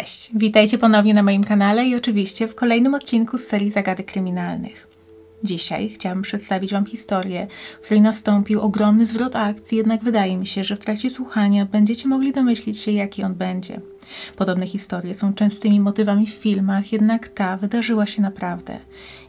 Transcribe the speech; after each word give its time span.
Cześć, 0.00 0.30
witajcie 0.34 0.78
ponownie 0.78 1.14
na 1.14 1.22
moim 1.22 1.44
kanale 1.44 1.86
i 1.86 1.94
oczywiście 1.94 2.48
w 2.48 2.54
kolejnym 2.54 2.94
odcinku 2.94 3.38
z 3.38 3.46
serii 3.46 3.70
Zagadek 3.70 4.12
Kryminalnych. 4.12 4.88
Dzisiaj 5.44 5.88
chciałabym 5.88 6.22
przedstawić 6.22 6.72
Wam 6.72 6.86
historię, 6.86 7.46
w 7.80 7.84
której 7.84 8.00
nastąpił 8.00 8.60
ogromny 8.60 9.06
zwrot 9.06 9.36
akcji, 9.36 9.78
jednak 9.78 10.02
wydaje 10.02 10.36
mi 10.36 10.46
się, 10.46 10.64
że 10.64 10.76
w 10.76 10.78
trakcie 10.78 11.10
słuchania 11.10 11.66
będziecie 11.66 12.08
mogli 12.08 12.32
domyślić 12.32 12.78
się, 12.78 12.92
jaki 12.92 13.22
on 13.22 13.34
będzie. 13.34 13.80
Podobne 14.36 14.66
historie 14.66 15.14
są 15.14 15.34
częstymi 15.34 15.80
motywami 15.80 16.26
w 16.26 16.30
filmach, 16.34 16.92
jednak 16.92 17.28
ta 17.28 17.56
wydarzyła 17.56 18.06
się 18.06 18.22
naprawdę. 18.22 18.78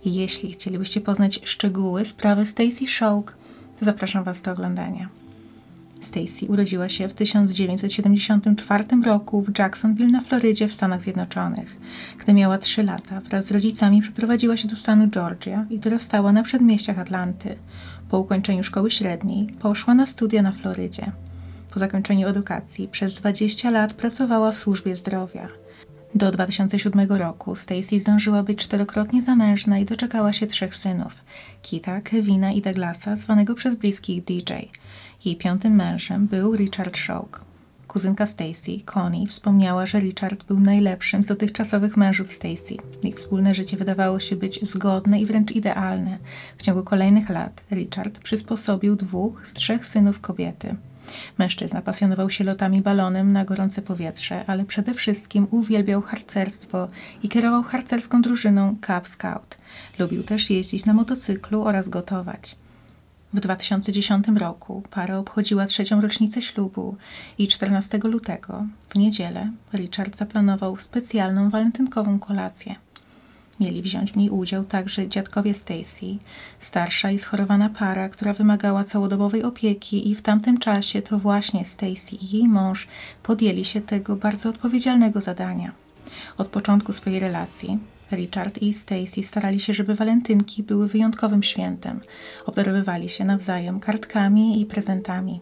I 0.06 0.14
jeśli 0.14 0.52
chcielibyście 0.52 1.02
poznać 1.02 1.40
szczegóły 1.44 2.06
sprawy 2.06 2.46
Stacy 2.46 2.88
Shouk, 2.88 3.38
to 3.80 3.86
zapraszam 3.86 4.24
Was 4.24 4.42
do 4.42 4.52
oglądania. 4.52 5.21
Stacy 6.02 6.46
urodziła 6.48 6.90
się 6.90 7.08
w 7.08 7.14
1974 7.14 8.84
roku 9.06 9.42
w 9.42 9.60
Jacksonville 9.60 10.12
na 10.12 10.22
Florydzie 10.22 10.68
w 10.68 10.74
Stanach 10.74 11.02
Zjednoczonych. 11.02 11.78
Gdy 12.20 12.34
miała 12.34 12.58
3 12.58 12.84
lata, 12.84 13.22
wraz 13.22 13.46
z 13.46 13.52
rodzicami 13.52 14.02
przeprowadziła 14.02 14.58
się 14.58 14.68
do 14.68 14.76
stanu 14.76 15.08
Georgia 15.08 15.66
i 15.70 15.80
dorastała 15.80 16.32
na 16.32 16.44
przedmieściach 16.44 17.00
Atlanty. 17.00 17.56
Po 18.10 18.20
ukończeniu 18.20 18.64
szkoły 18.64 18.92
średniej 18.92 19.48
poszła 19.48 19.94
na 19.94 20.06
studia 20.06 20.42
na 20.42 20.52
Florydzie. 20.52 21.12
Po 21.72 21.80
zakończeniu 21.80 22.28
edukacji 22.28 22.88
przez 22.88 23.14
20 23.14 23.72
lat 23.72 23.94
pracowała 23.94 24.52
w 24.52 24.58
służbie 24.58 24.96
zdrowia. 24.96 25.48
Do 26.16 26.32
2007 26.32 27.12
roku 27.12 27.56
Stacy 27.56 28.00
zdążyła 28.00 28.44
być 28.44 28.60
czterokrotnie 28.60 29.22
zamężna 29.22 29.80
i 29.80 29.86
doczekała 29.86 30.34
się 30.34 30.48
trzech 30.48 30.76
synów: 30.76 31.16
Kita, 31.62 32.02
Kevina 32.02 32.52
i 32.52 32.62
Douglasa, 32.62 33.16
zwanego 33.16 33.56
przez 33.56 33.76
bliskich 33.76 34.24
DJ. 34.24 34.54
Jej 35.26 35.36
piątym 35.36 35.76
mężem 35.76 36.28
był 36.28 36.56
Richard 36.56 36.98
Shouk. 36.98 37.46
Kuzynka 37.88 38.26
Stacy, 38.26 38.72
Connie, 38.86 39.28
wspomniała, 39.28 39.86
że 39.86 40.00
Richard 40.00 40.44
był 40.44 40.60
najlepszym 40.60 41.24
z 41.24 41.26
dotychczasowych 41.26 41.98
mężów 41.98 42.34
Stacy. 42.34 42.78
Ich 43.04 43.16
wspólne 43.16 43.56
życie 43.56 43.78
wydawało 43.78 44.20
się 44.20 44.36
być 44.36 44.70
zgodne 44.70 45.22
i 45.22 45.26
wręcz 45.26 45.52
idealne. 45.52 46.18
W 46.58 46.62
ciągu 46.64 46.84
kolejnych 46.84 47.30
lat 47.30 47.64
Richard 47.72 48.20
przysposobił 48.20 48.96
dwóch 48.96 49.48
z 49.48 49.54
trzech 49.54 49.86
synów 49.86 50.20
kobiety. 50.20 50.76
Mężczyzna 51.38 51.82
pasjonował 51.82 52.30
się 52.30 52.44
lotami 52.44 52.82
balonem 52.82 53.34
na 53.34 53.46
gorące 53.46 53.82
powietrze, 53.82 54.46
ale 54.48 54.66
przede 54.66 54.94
wszystkim 54.94 55.48
uwielbiał 55.52 56.02
harcerstwo 56.02 56.88
i 57.24 57.30
kierował 57.30 57.64
harcerską 57.64 58.22
drużyną 58.22 58.76
Cub 58.88 59.08
Scout. 59.08 59.58
Lubił 60.00 60.24
też 60.24 60.50
jeździć 60.50 60.86
na 60.86 60.94
motocyklu 60.94 61.64
oraz 61.64 61.90
gotować. 61.90 62.56
W 63.34 63.40
2010 63.40 64.28
roku 64.38 64.84
para 64.90 65.18
obchodziła 65.18 65.66
trzecią 65.66 66.02
rocznicę 66.02 66.42
ślubu 66.42 66.96
i 67.38 67.48
14 67.48 67.98
lutego, 68.04 68.66
w 68.90 68.96
niedzielę, 68.96 69.52
Richard 69.74 70.18
zaplanował 70.18 70.78
specjalną 70.78 71.50
walentynkową 71.50 72.20
kolację. 72.20 72.76
Mieli 73.60 73.82
wziąć 73.82 74.12
w 74.12 74.16
niej 74.16 74.30
udział 74.30 74.64
także 74.64 75.08
dziadkowie 75.08 75.54
Stacy, 75.54 76.06
starsza 76.60 77.12
i 77.12 77.20
schorowana 77.20 77.70
para, 77.70 78.10
która 78.10 78.34
wymagała 78.34 78.84
całodobowej 78.84 79.44
opieki 79.44 80.10
i 80.10 80.16
w 80.16 80.22
tamtym 80.22 80.58
czasie 80.58 81.02
to 81.02 81.20
właśnie 81.20 81.66
Stacy 81.66 82.16
i 82.16 82.38
jej 82.38 82.48
mąż 82.48 82.88
podjęli 83.24 83.66
się 83.66 83.82
tego 83.82 84.16
bardzo 84.16 84.50
odpowiedzialnego 84.50 85.22
zadania. 85.22 85.72
Od 86.38 86.48
początku 86.48 86.94
swojej 86.94 87.20
relacji 87.20 87.80
Richard 88.12 88.62
i 88.62 88.74
Stacy 88.74 89.24
starali 89.24 89.60
się, 89.60 89.74
żeby 89.74 89.96
walentynki 89.96 90.64
były 90.64 90.88
wyjątkowym 90.88 91.44
świętem. 91.44 92.00
Obdarowywali 92.46 93.10
się 93.10 93.26
nawzajem 93.26 93.80
kartkami 93.80 94.62
i 94.62 94.66
prezentami. 94.66 95.42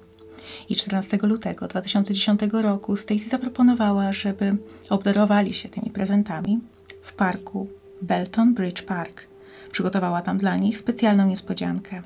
I 0.69 0.75
14 0.75 1.17
lutego 1.21 1.67
2010 1.67 2.41
roku 2.51 2.95
Stacy 2.95 3.29
zaproponowała, 3.29 4.13
żeby 4.13 4.57
obdarowali 4.89 5.53
się 5.53 5.69
tymi 5.69 5.89
prezentami 5.89 6.59
w 7.01 7.13
parku 7.13 7.67
Belton 8.01 8.53
Bridge 8.53 8.81
Park. 8.81 9.27
Przygotowała 9.71 10.21
tam 10.21 10.37
dla 10.37 10.57
nich 10.57 10.77
specjalną 10.77 11.27
niespodziankę. 11.27 12.01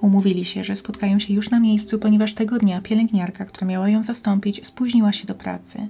Umówili 0.00 0.44
się, 0.44 0.64
że 0.64 0.76
spotkają 0.76 1.18
się 1.18 1.34
już 1.34 1.50
na 1.50 1.60
miejscu, 1.60 1.98
ponieważ 1.98 2.34
tego 2.34 2.58
dnia 2.58 2.80
pielęgniarka, 2.80 3.44
która 3.44 3.66
miała 3.66 3.88
ją 3.88 4.02
zastąpić, 4.02 4.66
spóźniła 4.66 5.12
się 5.12 5.26
do 5.26 5.34
pracy. 5.34 5.88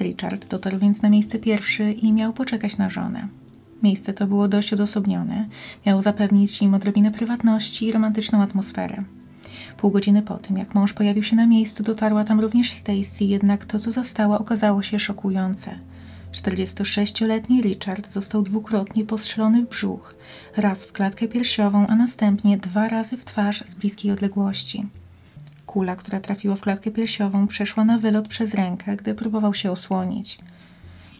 Richard 0.00 0.48
dotarł 0.48 0.78
więc 0.78 1.02
na 1.02 1.10
miejsce 1.10 1.38
pierwszy 1.38 1.92
i 1.92 2.12
miał 2.12 2.32
poczekać 2.32 2.76
na 2.76 2.90
żonę. 2.90 3.28
Miejsce 3.82 4.12
to 4.12 4.26
było 4.26 4.48
dość 4.48 4.72
odosobnione, 4.72 5.48
miało 5.86 6.02
zapewnić 6.02 6.62
im 6.62 6.74
odrobinę 6.74 7.10
prywatności 7.10 7.86
i 7.86 7.92
romantyczną 7.92 8.42
atmosferę. 8.42 9.04
Pół 9.76 9.90
godziny 9.90 10.22
po 10.22 10.34
tym, 10.34 10.58
jak 10.58 10.74
mąż 10.74 10.92
pojawił 10.92 11.22
się 11.22 11.36
na 11.36 11.46
miejscu, 11.46 11.82
dotarła 11.82 12.24
tam 12.24 12.40
również 12.40 12.72
Stacy, 12.72 13.24
jednak 13.24 13.64
to, 13.64 13.78
co 13.78 13.90
zastała, 13.90 14.38
okazało 14.38 14.82
się 14.82 14.98
szokujące. 14.98 15.78
46-letni 16.32 17.62
Richard 17.62 18.12
został 18.12 18.42
dwukrotnie 18.42 19.04
postrzelony 19.04 19.62
w 19.62 19.68
brzuch, 19.68 20.14
raz 20.56 20.84
w 20.84 20.92
klatkę 20.92 21.28
piersiową, 21.28 21.86
a 21.86 21.96
następnie 21.96 22.58
dwa 22.58 22.88
razy 22.88 23.16
w 23.16 23.24
twarz 23.24 23.64
z 23.66 23.74
bliskiej 23.74 24.10
odległości. 24.10 24.86
Kula, 25.66 25.96
która 25.96 26.20
trafiła 26.20 26.56
w 26.56 26.60
klatkę 26.60 26.90
piersiową, 26.90 27.46
przeszła 27.46 27.84
na 27.84 27.98
wylot 27.98 28.28
przez 28.28 28.54
rękę, 28.54 28.96
gdy 28.96 29.14
próbował 29.14 29.54
się 29.54 29.70
osłonić. 29.70 30.38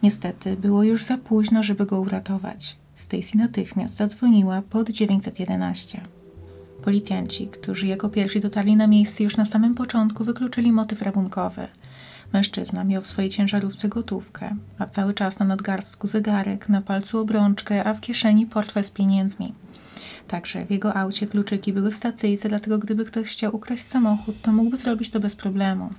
Niestety, 0.03 0.57
było 0.57 0.83
już 0.83 1.05
za 1.05 1.19
późno, 1.19 1.63
żeby 1.63 1.87
go 1.87 2.01
uratować. 2.01 2.77
Stacy 2.97 3.37
natychmiast 3.37 3.97
zadzwoniła 3.97 4.63
pod 4.71 4.91
911. 4.91 6.01
Policjanci, 6.85 7.47
którzy 7.47 7.87
jako 7.87 8.09
pierwsi 8.09 8.41
dotarli 8.41 8.77
na 8.77 8.87
miejsce 8.87 9.25
już 9.25 9.37
na 9.37 9.45
samym 9.45 9.75
początku, 9.75 10.25
wykluczyli 10.25 10.73
motyw 10.73 11.03
rabunkowy. 11.03 11.69
Mężczyzna 12.33 12.85
miał 12.85 13.03
w 13.03 13.07
swojej 13.07 13.31
ciężarówce 13.31 13.89
gotówkę, 13.89 14.57
a 14.79 14.87
cały 14.87 15.15
czas 15.15 15.39
na 15.39 15.47
nadgarstku 15.47 16.09
zegarek, 16.09 16.69
na 16.69 16.81
palcu 16.81 17.19
obrączkę, 17.19 17.85
a 17.85 17.95
w 17.95 18.01
kieszeni 18.01 18.47
portfel 18.47 18.85
z 18.85 18.91
pieniędzmi. 18.91 19.55
Także 20.29 20.65
w 20.65 20.71
jego 20.71 20.97
aucie 20.97 21.27
kluczyki 21.27 21.73
były 21.73 21.91
w 21.91 21.95
stacyjce, 21.95 22.49
dlatego 22.49 22.79
gdyby 22.79 23.05
ktoś 23.05 23.29
chciał 23.29 23.57
ukraść 23.57 23.85
samochód, 23.85 24.43
to 24.43 24.53
mógłby 24.53 24.77
zrobić 24.77 25.11
to 25.11 25.21
bez 25.21 25.35
problemu. 25.35 25.91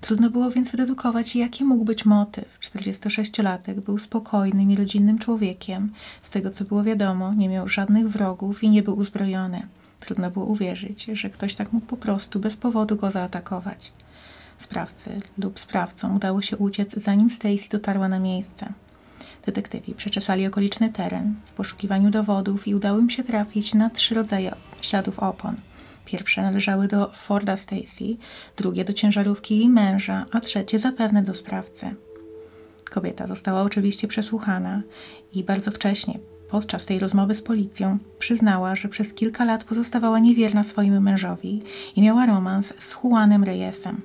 Trudno 0.00 0.30
było 0.30 0.50
więc 0.50 0.70
wydedukować, 0.70 1.36
jaki 1.36 1.64
mógł 1.64 1.84
być 1.84 2.04
motyw. 2.04 2.58
46-latek 2.60 3.80
był 3.80 3.98
spokojnym 3.98 4.70
i 4.70 4.76
rodzinnym 4.76 5.18
człowiekiem. 5.18 5.92
Z 6.22 6.30
tego, 6.30 6.50
co 6.50 6.64
było 6.64 6.82
wiadomo, 6.82 7.34
nie 7.34 7.48
miał 7.48 7.68
żadnych 7.68 8.08
wrogów 8.08 8.62
i 8.62 8.70
nie 8.70 8.82
był 8.82 8.98
uzbrojony. 8.98 9.62
Trudno 10.00 10.30
było 10.30 10.44
uwierzyć, 10.44 11.04
że 11.12 11.30
ktoś 11.30 11.54
tak 11.54 11.72
mógł 11.72 11.86
po 11.86 11.96
prostu 11.96 12.40
bez 12.40 12.56
powodu 12.56 12.96
go 12.96 13.10
zaatakować. 13.10 13.92
Sprawcy 14.58 15.20
lub 15.38 15.58
sprawcom 15.58 16.16
udało 16.16 16.42
się 16.42 16.56
uciec, 16.56 16.94
zanim 16.96 17.30
Stacy 17.30 17.68
dotarła 17.70 18.08
na 18.08 18.18
miejsce. 18.18 18.72
Detektywi 19.46 19.94
przeczesali 19.94 20.46
okoliczny 20.46 20.92
teren 20.92 21.34
w 21.46 21.52
poszukiwaniu 21.52 22.10
dowodów 22.10 22.68
i 22.68 22.74
udało 22.74 22.98
im 22.98 23.10
się 23.10 23.22
trafić 23.22 23.74
na 23.74 23.90
trzy 23.90 24.14
rodzaje 24.14 24.54
śladów 24.80 25.18
opon. 25.18 25.56
Pierwsze 26.04 26.42
należały 26.42 26.88
do 26.88 27.10
Forda 27.12 27.56
Stacy, 27.56 28.16
drugie 28.56 28.84
do 28.84 28.92
ciężarówki 28.92 29.58
jej 29.58 29.68
męża, 29.68 30.26
a 30.32 30.40
trzecie 30.40 30.78
zapewne 30.78 31.22
do 31.22 31.34
sprawcy. 31.34 31.94
Kobieta 32.90 33.26
została 33.26 33.62
oczywiście 33.62 34.08
przesłuchana 34.08 34.82
i 35.32 35.44
bardzo 35.44 35.70
wcześnie, 35.70 36.18
podczas 36.50 36.86
tej 36.86 36.98
rozmowy 36.98 37.34
z 37.34 37.42
policją, 37.42 37.98
przyznała, 38.18 38.74
że 38.74 38.88
przez 38.88 39.14
kilka 39.14 39.44
lat 39.44 39.64
pozostawała 39.64 40.18
niewierna 40.18 40.62
swojemu 40.62 41.00
mężowi 41.00 41.62
i 41.96 42.02
miała 42.02 42.26
romans 42.26 42.74
z 42.78 42.96
Juanem 43.04 43.44
Reyesem. 43.44 44.00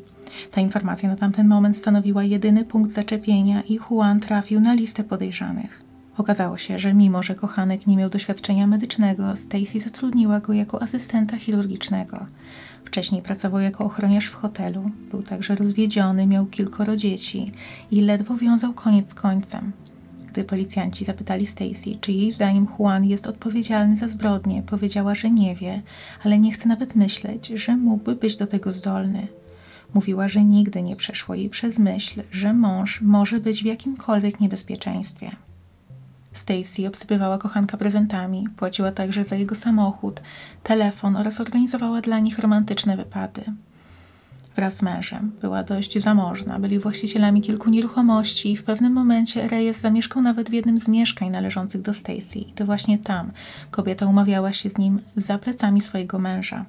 Ta 0.52 0.62
informacja 0.62 1.10
na 1.10 1.16
tamten 1.16 1.48
moment 1.48 1.78
stanowiła 1.78 2.24
jedyny 2.24 2.66
punkt 2.66 2.92
zaczepienia 2.92 3.62
i 3.62 3.80
Juan 3.90 4.20
trafił 4.20 4.60
na 4.60 4.74
listę 4.74 5.04
podejrzanych. 5.04 5.89
Okazało 6.20 6.58
się, 6.58 6.80
że 6.80 6.94
mimo, 6.94 7.24
że 7.24 7.36
kochanek 7.36 7.88
nie 7.88 7.98
miał 7.98 8.10
doświadczenia 8.10 8.68
medycznego, 8.68 9.36
Stacy 9.36 9.80
zatrudniła 9.80 10.40
go 10.40 10.54
jako 10.54 10.82
asystenta 10.82 11.38
chirurgicznego. 11.38 12.26
Wcześniej 12.86 13.22
pracował 13.22 13.62
jako 13.62 13.86
ochroniarz 13.86 14.26
w 14.26 14.34
hotelu, 14.34 14.92
był 15.12 15.24
także 15.24 15.56
rozwiedziony, 15.56 16.28
miał 16.28 16.46
kilkoro 16.46 16.96
dzieci 16.96 17.52
i 17.92 18.02
ledwo 18.02 18.38
wiązał 18.38 18.74
koniec 18.74 19.12
z 19.12 19.14
końcem. 19.14 19.72
Gdy 20.28 20.44
policjanci 20.44 21.06
zapytali 21.06 21.46
Stacy, 21.46 21.98
czy 22.02 22.12
jej 22.12 22.32
zdaniem 22.32 22.68
Juan 22.80 23.06
jest 23.06 23.28
odpowiedzialny 23.28 23.96
za 23.96 24.08
zbrodnię, 24.08 24.64
powiedziała, 24.64 25.16
że 25.16 25.32
nie 25.32 25.56
wie, 25.56 25.82
ale 26.24 26.40
nie 26.40 26.52
chce 26.52 26.68
nawet 26.68 26.96
myśleć, 26.96 27.48
że 27.48 27.78
mógłby 27.78 28.16
być 28.16 28.36
do 28.36 28.48
tego 28.48 28.72
zdolny. 28.72 29.28
Mówiła, 29.94 30.28
że 30.28 30.44
nigdy 30.44 30.82
nie 30.82 30.96
przeszło 30.96 31.36
jej 31.36 31.50
przez 31.50 31.80
myśl, 31.80 32.22
że 32.32 32.54
mąż 32.54 33.02
może 33.02 33.40
być 33.40 33.64
w 33.64 33.66
jakimkolwiek 33.66 34.40
niebezpieczeństwie. 34.40 35.32
Stacy 36.34 36.88
obsypywała 36.88 37.38
kochanka 37.38 37.78
prezentami, 37.78 38.48
płaciła 38.58 38.92
także 38.92 39.26
za 39.26 39.36
jego 39.36 39.56
samochód, 39.56 40.22
telefon 40.64 41.16
oraz 41.16 41.42
organizowała 41.42 42.02
dla 42.02 42.20
nich 42.20 42.40
romantyczne 42.40 42.98
wypady. 42.98 43.44
Wraz 44.56 44.76
z 44.76 44.82
mężem 44.82 45.32
była 45.42 45.64
dość 45.64 46.00
zamożna, 46.00 46.60
byli 46.60 46.80
właścicielami 46.80 47.42
kilku 47.42 47.70
nieruchomości 47.70 48.52
i 48.52 48.58
w 48.58 48.64
pewnym 48.64 48.94
momencie 48.94 49.48
Reyes 49.48 49.80
zamieszkał 49.80 50.22
nawet 50.22 50.50
w 50.50 50.54
jednym 50.54 50.80
z 50.80 50.88
mieszkań 50.88 51.30
należących 51.30 51.82
do 51.82 51.94
Stacy 51.94 52.40
i 52.40 52.54
to 52.54 52.66
właśnie 52.66 52.98
tam 52.98 53.32
kobieta 53.72 54.06
umawiała 54.06 54.54
się 54.54 54.70
z 54.70 54.78
nim 54.78 55.00
za 55.16 55.38
plecami 55.38 55.82
swojego 55.82 56.20
męża. 56.20 56.66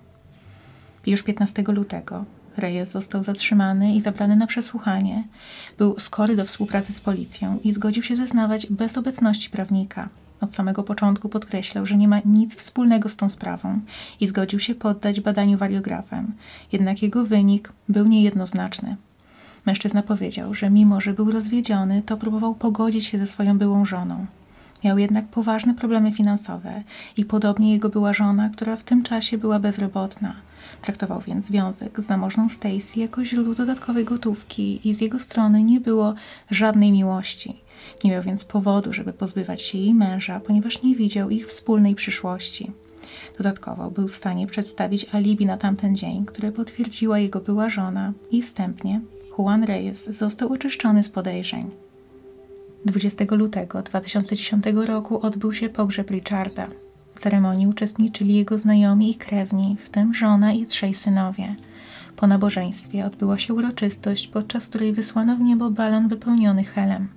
Już 1.07 1.23
15 1.23 1.63
lutego 1.63 2.25
Reyes 2.61 2.91
został 2.91 3.23
zatrzymany 3.23 3.95
i 3.95 4.01
zabrany 4.01 4.37
na 4.37 4.47
przesłuchanie. 4.47 5.25
Był 5.79 5.99
skory 5.99 6.37
do 6.37 6.45
współpracy 6.45 6.93
z 6.93 7.01
policją 7.01 7.59
i 7.65 7.73
zgodził 7.73 8.03
się 8.03 8.17
zeznawać 8.17 8.67
bez 8.67 8.99
obecności 8.99 9.51
prawnika. 9.51 10.09
Od 10.41 10.55
samego 10.55 10.83
początku 10.83 11.29
podkreślał, 11.29 11.87
że 11.87 11.97
nie 11.97 12.09
ma 12.09 12.21
nic 12.25 12.55
wspólnego 12.55 13.09
z 13.09 13.17
tą 13.17 13.31
sprawą 13.31 13.81
i 14.21 14.29
zgodził 14.29 14.61
się 14.61 14.75
poddać 14.75 15.21
badaniu 15.21 15.59
wariografem. 15.59 16.33
Jednak 16.73 17.03
jego 17.03 17.25
wynik 17.25 17.73
był 17.89 18.07
niejednoznaczny. 18.07 18.97
Mężczyzna 19.67 20.03
powiedział, 20.03 20.55
że 20.55 20.71
mimo, 20.71 21.01
że 21.01 21.15
był 21.15 21.31
rozwiedziony, 21.31 22.03
to 22.07 22.17
próbował 22.17 22.55
pogodzić 22.55 23.07
się 23.07 23.19
ze 23.19 23.27
swoją 23.27 23.59
byłą 23.59 23.85
żoną. 23.85 24.27
Miał 24.85 24.99
jednak 24.99 25.29
poważne 25.29 25.75
problemy 25.75 26.13
finansowe 26.13 26.83
i 27.17 27.25
podobnie 27.25 27.73
jego 27.73 27.89
była 27.89 28.13
żona, 28.13 28.49
która 28.49 28.77
w 28.77 28.85
tym 28.85 29.03
czasie 29.03 29.39
była 29.39 29.59
bezrobotna. 29.59 30.35
Traktował 30.83 31.21
więc 31.21 31.47
związek 31.47 32.01
z 32.01 32.07
zamożną 32.07 32.49
Stacy 32.49 33.01
jako 33.01 33.25
źródło 33.25 33.55
dodatkowej 33.55 34.05
gotówki 34.05 34.89
i 34.89 34.95
z 34.95 35.01
jego 35.01 35.19
strony 35.19 35.63
nie 35.63 35.81
było 35.81 36.15
żadnej 36.51 36.93
miłości. 36.93 37.57
Nie 38.05 38.11
miał 38.11 38.23
więc 38.23 38.45
powodu, 38.45 38.93
żeby 38.93 39.13
pozbywać 39.13 39.63
się 39.63 39.79
jej 39.79 39.95
męża, 39.95 40.41
ponieważ 40.41 40.83
nie 40.83 40.95
widział 40.95 41.31
ich 41.31 41.47
wspólnej 41.47 41.95
przyszłości. 41.95 42.73
Dodatkowo 43.39 43.91
był 43.91 44.09
w 44.09 44.17
stanie 44.17 44.47
przedstawić 44.47 45.07
alibi 45.15 45.47
na 45.47 45.57
tamten 45.57 45.97
dzień, 45.97 46.27
które 46.27 46.53
potwierdziła 46.53 47.19
jego 47.19 47.41
była 47.41 47.69
żona 47.69 48.13
i 48.31 48.43
wstępnie 48.43 49.01
Juan 49.39 49.65
Reyes 49.65 50.11
został 50.11 50.53
oczyszczony 50.53 51.03
z 51.03 51.09
podejrzeń. 51.09 51.90
20 52.85 53.25
lutego 53.31 53.83
2010 53.83 54.65
roku 54.87 55.21
odbył 55.27 55.53
się 55.53 55.69
pogrzeb 55.69 56.11
Richarda. 56.11 56.67
W 57.15 57.21
ceremonii 57.21 57.67
uczestniczyli 57.67 58.35
jego 58.35 58.59
znajomi 58.59 59.11
i 59.11 59.15
krewni, 59.15 59.77
w 59.85 59.91
tym 59.91 60.15
żona 60.15 60.53
i 60.53 60.67
trzej 60.67 60.95
synowie. 60.95 61.55
Po 62.17 62.27
nabożeństwie 62.27 63.07
odbyła 63.07 63.39
się 63.39 63.55
uroczystość, 63.55 64.27
podczas 64.29 64.69
której 64.69 64.93
wysłano 64.93 65.37
w 65.37 65.41
niebo 65.41 65.71
balon 65.71 66.09
wypełniony 66.09 66.65
helem. 66.65 67.09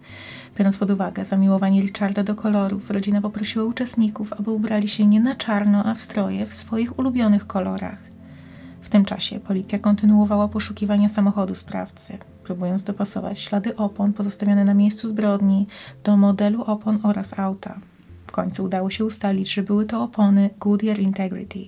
Biorąc 0.58 0.78
pod 0.78 0.92
uwagę 0.92 1.26
zamiłowanie 1.26 1.82
Richarda 1.82 2.24
do 2.24 2.36
kolorów, 2.36 2.90
rodzina 2.92 3.22
poprosiła 3.22 3.66
uczestników, 3.66 4.34
aby 4.34 4.52
ubrali 4.52 4.88
się 4.88 5.06
nie 5.06 5.20
na 5.20 5.36
czarno, 5.36 5.84
a 5.86 5.94
w 5.94 6.02
stroje 6.02 6.46
w 6.46 6.54
swoich 6.54 7.00
ulubionych 7.00 7.48
kolorach. 7.48 8.00
W 8.82 8.90
tym 8.90 9.06
czasie 9.06 9.40
policja 9.40 9.80
kontynuowała 9.80 10.48
poszukiwania 10.48 11.10
samochodu 11.10 11.56
sprawcy, 11.56 12.18
próbując 12.44 12.84
dopasować 12.84 13.40
ślady 13.40 13.76
opon 13.76 14.14
pozostawione 14.14 14.66
na 14.66 14.74
miejscu 14.74 15.08
zbrodni 15.08 15.68
do 16.04 16.18
modelu 16.18 16.64
opon 16.64 17.00
oraz 17.04 17.40
auta. 17.40 17.80
W 18.28 18.32
końcu 18.32 18.64
udało 18.64 18.90
się 18.90 19.06
ustalić, 19.06 19.54
że 19.54 19.64
były 19.64 19.86
to 19.86 20.04
opony 20.04 20.50
Goodyear 20.60 21.00
Integrity, 21.00 21.60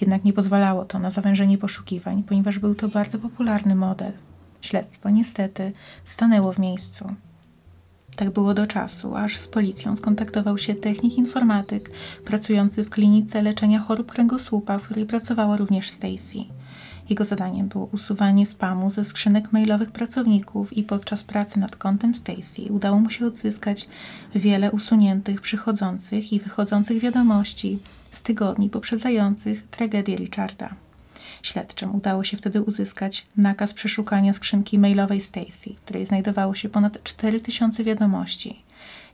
jednak 0.00 0.24
nie 0.24 0.32
pozwalało 0.32 0.84
to 0.84 0.98
na 0.98 1.10
zawężenie 1.10 1.58
poszukiwań, 1.58 2.22
ponieważ 2.22 2.58
był 2.58 2.74
to 2.74 2.88
bardzo 2.88 3.18
popularny 3.18 3.74
model. 3.74 4.12
Śledztwo 4.60 5.10
niestety 5.10 5.72
stanęło 6.04 6.52
w 6.52 6.58
miejscu. 6.58 7.14
Tak 8.16 8.30
było 8.30 8.54
do 8.54 8.66
czasu, 8.66 9.16
aż 9.16 9.36
z 9.36 9.48
policją 9.48 9.96
skontaktował 9.96 10.58
się 10.58 10.74
technik 10.74 11.14
informatyk 11.14 11.90
pracujący 12.24 12.84
w 12.84 12.90
klinice 12.90 13.42
leczenia 13.42 13.80
chorób 13.80 14.12
kręgosłupa, 14.12 14.78
w 14.78 14.84
której 14.84 15.06
pracowała 15.06 15.56
również 15.56 15.90
Stacy. 15.90 16.38
Jego 17.12 17.24
zadaniem 17.24 17.68
było 17.68 17.88
usuwanie 17.92 18.46
spamu 18.46 18.90
ze 18.90 19.04
skrzynek 19.04 19.52
mailowych 19.52 19.90
pracowników 19.90 20.72
i 20.72 20.82
podczas 20.82 21.22
pracy 21.22 21.58
nad 21.58 21.76
kontem 21.76 22.14
Stacy 22.14 22.62
udało 22.70 23.00
mu 23.00 23.10
się 23.10 23.26
odzyskać 23.26 23.88
wiele 24.34 24.70
usuniętych 24.70 25.40
przychodzących 25.40 26.32
i 26.32 26.40
wychodzących 26.40 26.98
wiadomości 26.98 27.78
z 28.12 28.22
tygodni 28.22 28.70
poprzedzających 28.70 29.66
tragedię 29.70 30.16
Richarda. 30.16 30.74
Śledczym 31.42 31.94
udało 31.94 32.24
się 32.24 32.36
wtedy 32.36 32.62
uzyskać 32.62 33.26
nakaz 33.36 33.72
przeszukania 33.72 34.32
skrzynki 34.32 34.78
mailowej 34.78 35.20
Stacy, 35.20 35.70
w 35.76 35.80
której 35.84 36.06
znajdowało 36.06 36.54
się 36.54 36.68
ponad 36.68 37.02
4000 37.02 37.84
wiadomości. 37.84 38.62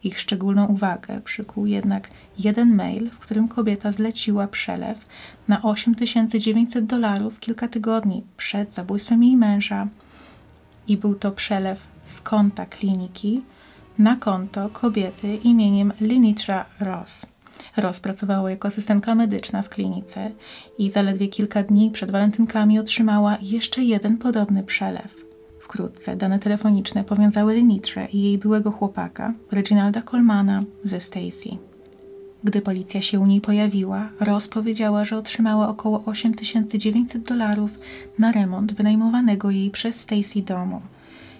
Ich 0.04 0.20
szczególną 0.20 0.66
uwagę 0.66 1.20
przykuł 1.20 1.66
jednak 1.66 2.10
jeden 2.38 2.74
mail, 2.74 3.10
w 3.10 3.18
którym 3.18 3.48
kobieta 3.48 3.92
zleciła 3.92 4.46
przelew 4.46 4.98
na 5.48 5.62
8900 5.62 6.86
dolarów 6.86 7.40
kilka 7.40 7.68
tygodni 7.68 8.22
przed 8.36 8.74
zabójstwem 8.74 9.22
jej 9.22 9.36
męża. 9.36 9.86
I 10.88 10.96
był 10.96 11.14
to 11.14 11.30
przelew 11.30 11.82
z 12.06 12.20
konta 12.20 12.66
kliniki 12.66 13.42
na 13.98 14.16
konto 14.16 14.68
kobiety 14.68 15.36
imieniem 15.36 15.92
Linitra 16.00 16.66
Ross. 16.80 17.26
Ross 17.76 18.00
pracowała 18.00 18.50
jako 18.50 18.68
asystentka 18.68 19.14
medyczna 19.14 19.62
w 19.62 19.68
klinice 19.68 20.30
i 20.78 20.90
zaledwie 20.90 21.28
kilka 21.28 21.62
dni 21.62 21.90
przed 21.90 22.10
walentynkami 22.10 22.78
otrzymała 22.78 23.38
jeszcze 23.42 23.84
jeden 23.84 24.16
podobny 24.16 24.62
przelew. 24.62 25.27
Wkrótce 25.68 26.16
dane 26.16 26.38
telefoniczne 26.38 27.04
powiązały 27.04 27.54
Lenitrę 27.54 28.06
i 28.12 28.22
jej 28.22 28.38
byłego 28.38 28.70
chłopaka, 28.70 29.32
Reginalda 29.52 30.02
Colmana, 30.02 30.62
ze 30.84 31.00
Stacy. 31.00 31.48
Gdy 32.44 32.60
policja 32.60 33.02
się 33.02 33.20
u 33.20 33.26
niej 33.26 33.40
pojawiła, 33.40 34.08
Ross 34.20 34.48
powiedziała, 34.48 35.04
że 35.04 35.16
otrzymała 35.16 35.68
około 35.68 36.04
8900 36.04 37.22
dolarów 37.22 37.70
na 38.18 38.32
remont 38.32 38.72
wynajmowanego 38.72 39.50
jej 39.50 39.70
przez 39.70 40.00
Stacy 40.00 40.42
domu. 40.42 40.80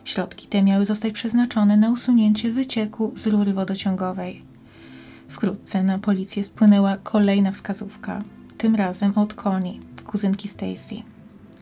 Środki 0.05 0.47
te 0.47 0.63
miały 0.63 0.87
zostać 0.87 1.13
przeznaczone 1.13 1.77
na 1.77 1.91
usunięcie 1.91 2.53
wycieku 2.53 3.13
z 3.17 3.27
rury 3.27 3.53
wodociągowej. 3.53 4.43
Wkrótce 5.29 5.83
na 5.83 5.99
policję 5.99 6.45
spłynęła 6.45 6.97
kolejna 6.97 7.53
wskazówka, 7.53 8.23
tym 8.59 8.75
razem 8.75 9.13
od 9.19 9.35
Connie, 9.35 9.73
kuzynki 10.07 10.49
Stacy. 10.49 11.03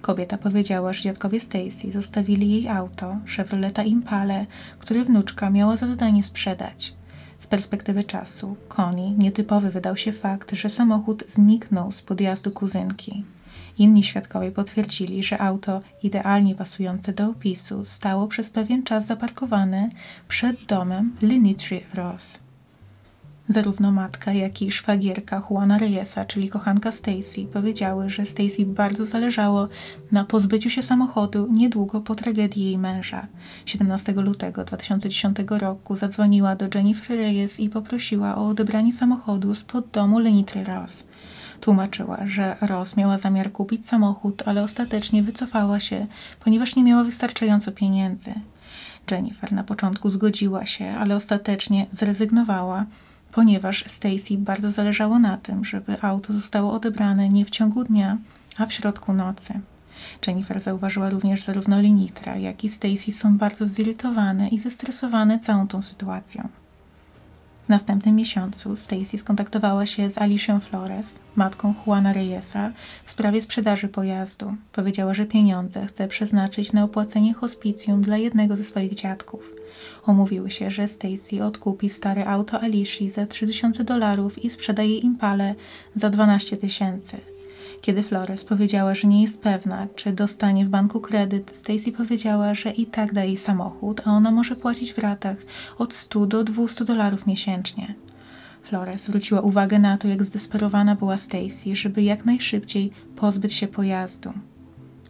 Kobieta 0.06 0.38
powiedziała, 0.38 0.92
że 0.92 1.02
dziadkowie 1.02 1.40
Stacy 1.40 1.92
zostawili 1.92 2.50
jej 2.50 2.68
auto, 2.68 3.16
Chevroleta 3.36 3.82
Impale, 3.82 4.46
które 4.78 5.04
wnuczka 5.04 5.50
miała 5.50 5.76
za 5.76 5.86
zadanie 5.88 6.22
sprzedać. 6.22 6.94
Z 7.38 7.46
perspektywy 7.46 8.04
czasu, 8.04 8.56
Connie 8.68 9.10
nietypowy 9.10 9.70
wydał 9.70 9.96
się 9.96 10.12
fakt, 10.12 10.52
że 10.54 10.68
samochód 10.68 11.24
zniknął 11.28 11.92
z 11.92 12.02
podjazdu 12.02 12.50
kuzynki. 12.50 13.24
Inni 13.78 14.04
świadkowie 14.04 14.52
potwierdzili, 14.52 15.22
że 15.22 15.40
auto, 15.40 15.80
idealnie 16.02 16.54
pasujące 16.54 17.12
do 17.12 17.26
opisu, 17.26 17.84
stało 17.84 18.26
przez 18.26 18.50
pewien 18.50 18.82
czas 18.82 19.06
zaparkowane 19.06 19.90
przed 20.28 20.64
domem 20.64 21.16
Linitry 21.22 21.80
Ross. 21.94 22.45
Zarówno 23.48 23.92
matka, 23.92 24.32
jak 24.32 24.62
i 24.62 24.70
szwagierka 24.70 25.42
Juana 25.50 25.78
Reyesa, 25.78 26.24
czyli 26.24 26.48
kochanka 26.48 26.92
Stacy, 26.92 27.44
powiedziały, 27.52 28.10
że 28.10 28.24
Stacy 28.24 28.66
bardzo 28.66 29.06
zależało 29.06 29.68
na 30.12 30.24
pozbyciu 30.24 30.70
się 30.70 30.82
samochodu 30.82 31.48
niedługo 31.50 32.00
po 32.00 32.14
tragedii 32.14 32.64
jej 32.64 32.78
męża. 32.78 33.26
17 33.66 34.12
lutego 34.12 34.64
2010 34.64 35.36
roku 35.48 35.96
zadzwoniła 35.96 36.56
do 36.56 36.66
Jennifer 36.74 37.18
Reyes 37.18 37.60
i 37.60 37.68
poprosiła 37.68 38.36
o 38.36 38.48
odebranie 38.48 38.92
samochodu 38.92 39.54
spod 39.54 39.90
domu 39.90 40.18
Lenitry 40.18 40.64
Ross. 40.64 41.04
Tłumaczyła, 41.60 42.18
że 42.26 42.56
Ross 42.60 42.96
miała 42.96 43.18
zamiar 43.18 43.52
kupić 43.52 43.86
samochód, 43.86 44.42
ale 44.46 44.62
ostatecznie 44.62 45.22
wycofała 45.22 45.80
się, 45.80 46.06
ponieważ 46.44 46.76
nie 46.76 46.84
miała 46.84 47.04
wystarczająco 47.04 47.72
pieniędzy. 47.72 48.30
Jennifer 49.10 49.52
na 49.52 49.64
początku 49.64 50.10
zgodziła 50.10 50.66
się, 50.66 50.90
ale 50.90 51.16
ostatecznie 51.16 51.86
zrezygnowała 51.92 52.86
ponieważ 53.36 53.84
Stacy 53.86 54.38
bardzo 54.38 54.70
zależało 54.70 55.18
na 55.18 55.36
tym, 55.36 55.64
żeby 55.64 56.02
auto 56.02 56.32
zostało 56.32 56.72
odebrane 56.72 57.28
nie 57.28 57.44
w 57.44 57.50
ciągu 57.50 57.84
dnia, 57.84 58.18
a 58.58 58.66
w 58.66 58.72
środku 58.72 59.12
nocy. 59.12 59.60
Jennifer 60.26 60.60
zauważyła 60.60 61.10
również 61.10 61.44
zarówno 61.44 61.80
Linitra, 61.80 62.36
jak 62.36 62.64
i 62.64 62.68
Stacy 62.68 63.12
są 63.12 63.38
bardzo 63.38 63.66
zirytowane 63.66 64.48
i 64.48 64.58
zestresowane 64.58 65.40
całą 65.40 65.68
tą 65.68 65.82
sytuacją. 65.82 66.48
W 67.66 67.68
następnym 67.68 68.14
miesiącu 68.14 68.76
Stacy 68.76 69.18
skontaktowała 69.18 69.86
się 69.86 70.10
z 70.10 70.18
Alicją 70.18 70.60
Flores, 70.60 71.20
matką 71.36 71.74
Juana 71.86 72.12
Reyesa, 72.12 72.72
w 73.04 73.10
sprawie 73.10 73.42
sprzedaży 73.42 73.88
pojazdu. 73.88 74.56
Powiedziała, 74.72 75.14
że 75.14 75.26
pieniądze 75.26 75.86
chce 75.86 76.08
przeznaczyć 76.08 76.72
na 76.72 76.84
opłacenie 76.84 77.34
hospicjum 77.34 78.02
dla 78.02 78.16
jednego 78.16 78.56
ze 78.56 78.64
swoich 78.64 78.94
dziadków. 78.94 79.52
Umówiły 80.06 80.50
się, 80.50 80.70
że 80.70 80.88
Stacy 80.88 81.44
odkupi 81.44 81.90
stare 81.90 82.26
auto 82.26 82.60
Alicji 82.60 83.10
za 83.10 83.26
3000 83.26 83.84
dolarów 83.84 84.44
i 84.44 84.50
sprzeda 84.50 84.82
jej 84.82 85.04
Impale 85.04 85.54
za 85.94 86.10
12 86.10 86.56
tysięcy. 86.56 87.35
Kiedy 87.80 88.02
Flores 88.02 88.44
powiedziała, 88.44 88.94
że 88.94 89.08
nie 89.08 89.22
jest 89.22 89.40
pewna, 89.40 89.86
czy 89.94 90.12
dostanie 90.12 90.66
w 90.66 90.68
banku 90.68 91.00
kredyt, 91.00 91.56
Stacy 91.56 91.92
powiedziała, 91.92 92.54
że 92.54 92.70
i 92.70 92.86
tak 92.86 93.12
da 93.12 93.24
jej 93.24 93.36
samochód, 93.36 94.02
a 94.04 94.10
ona 94.10 94.30
może 94.30 94.56
płacić 94.56 94.92
w 94.92 94.98
ratach 94.98 95.36
od 95.78 95.94
100 95.94 96.26
do 96.26 96.44
200 96.44 96.84
dolarów 96.84 97.26
miesięcznie. 97.26 97.94
Flores 98.62 99.04
zwróciła 99.04 99.40
uwagę 99.40 99.78
na 99.78 99.98
to, 99.98 100.08
jak 100.08 100.24
zdesperowana 100.24 100.94
była 100.94 101.16
Stacy, 101.16 101.76
żeby 101.76 102.02
jak 102.02 102.24
najszybciej 102.24 102.90
pozbyć 103.16 103.54
się 103.54 103.68
pojazdu. 103.68 104.32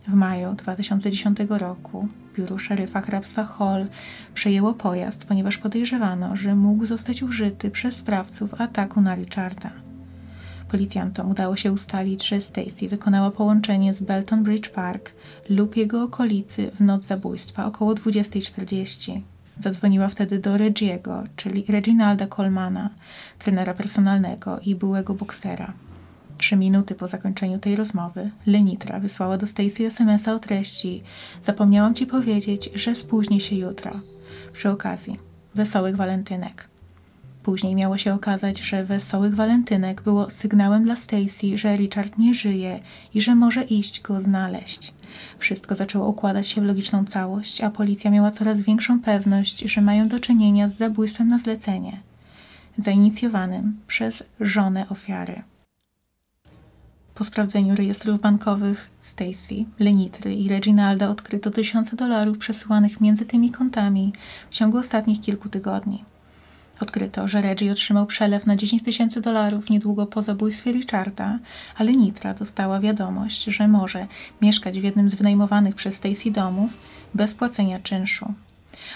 W 0.08 0.14
maju 0.14 0.54
2010 0.54 1.38
roku 1.48 2.08
biuro 2.36 2.58
szeryfa 2.58 3.00
hrabstwa 3.00 3.44
Hall 3.44 3.86
przejęło 4.34 4.74
pojazd, 4.74 5.28
ponieważ 5.28 5.58
podejrzewano, 5.58 6.36
że 6.36 6.54
mógł 6.54 6.86
zostać 6.86 7.22
użyty 7.22 7.70
przez 7.70 7.96
sprawców 7.96 8.60
ataku 8.60 9.00
na 9.00 9.14
Richarda. 9.14 9.85
Policjantom 10.68 11.30
udało 11.30 11.56
się 11.56 11.72
ustalić, 11.72 12.28
że 12.28 12.40
Stacy 12.40 12.88
wykonała 12.88 13.30
połączenie 13.30 13.94
z 13.94 14.00
Belton 14.00 14.42
Bridge 14.42 14.68
Park 14.68 15.12
lub 15.48 15.76
jego 15.76 16.02
okolicy 16.02 16.70
w 16.70 16.80
noc 16.80 17.04
zabójstwa 17.04 17.66
około 17.66 17.94
20.40. 17.94 19.20
Zadzwoniła 19.60 20.08
wtedy 20.08 20.38
do 20.38 20.56
Regiego, 20.56 21.22
czyli 21.36 21.64
Reginalda 21.68 22.26
Colmana, 22.26 22.90
trenera 23.38 23.74
personalnego 23.74 24.60
i 24.60 24.74
byłego 24.74 25.14
boksera. 25.14 25.72
Trzy 26.38 26.56
minuty 26.56 26.94
po 26.94 27.08
zakończeniu 27.08 27.58
tej 27.58 27.76
rozmowy 27.76 28.30
Lenitra 28.46 29.00
wysłała 29.00 29.38
do 29.38 29.46
Stacy 29.46 29.86
SMS-a 29.86 30.34
o 30.34 30.38
treści 30.38 31.02
Zapomniałam 31.42 31.94
ci 31.94 32.06
powiedzieć, 32.06 32.70
że 32.74 32.94
spóźni 32.94 33.40
się 33.40 33.56
jutro. 33.56 33.92
Przy 34.52 34.70
okazji, 34.70 35.18
wesołych 35.54 35.96
walentynek. 35.96 36.68
Później 37.46 37.74
miało 37.74 37.98
się 37.98 38.14
okazać, 38.14 38.60
że 38.60 38.84
wesołych 38.84 39.34
walentynek 39.34 40.02
było 40.02 40.30
sygnałem 40.30 40.84
dla 40.84 40.96
Stacy, 40.96 41.58
że 41.58 41.76
Richard 41.76 42.18
nie 42.18 42.34
żyje 42.34 42.80
i 43.14 43.20
że 43.20 43.34
może 43.34 43.62
iść 43.62 44.02
go 44.02 44.20
znaleźć. 44.20 44.94
Wszystko 45.38 45.74
zaczęło 45.74 46.08
układać 46.08 46.48
się 46.48 46.60
w 46.60 46.64
logiczną 46.64 47.04
całość, 47.04 47.60
a 47.60 47.70
policja 47.70 48.10
miała 48.10 48.30
coraz 48.30 48.60
większą 48.60 49.00
pewność, 49.00 49.60
że 49.60 49.80
mają 49.80 50.08
do 50.08 50.20
czynienia 50.20 50.68
z 50.68 50.76
zabójstwem 50.76 51.28
na 51.28 51.38
zlecenie, 51.38 52.00
zainicjowanym 52.78 53.80
przez 53.86 54.22
żonę 54.40 54.88
ofiary. 54.88 55.42
Po 57.14 57.24
sprawdzeniu 57.24 57.76
rejestrów 57.76 58.20
bankowych 58.20 58.90
Stacy, 59.00 59.64
Lenitry 59.78 60.34
i 60.34 60.48
Reginalda 60.48 61.08
odkryto 61.08 61.50
tysiące 61.50 61.96
dolarów 61.96 62.38
przesyłanych 62.38 63.00
między 63.00 63.24
tymi 63.24 63.50
kontami 63.50 64.12
w 64.50 64.54
ciągu 64.54 64.78
ostatnich 64.78 65.20
kilku 65.20 65.48
tygodni. 65.48 66.04
Odkryto, 66.80 67.28
że 67.28 67.42
Reggie 67.42 67.72
otrzymał 67.72 68.06
przelew 68.06 68.46
na 68.46 68.56
10 68.56 68.82
tysięcy 68.82 69.20
dolarów 69.20 69.70
niedługo 69.70 70.06
po 70.06 70.22
zabójstwie 70.22 70.72
Richarda, 70.72 71.38
ale 71.76 71.92
Nitra 71.92 72.34
dostała 72.34 72.80
wiadomość, 72.80 73.44
że 73.44 73.68
może 73.68 74.06
mieszkać 74.42 74.80
w 74.80 74.84
jednym 74.84 75.10
z 75.10 75.14
wynajmowanych 75.14 75.74
przez 75.74 75.94
Stacy 75.94 76.30
domów 76.30 76.70
bez 77.14 77.34
płacenia 77.34 77.80
czynszu. 77.80 78.34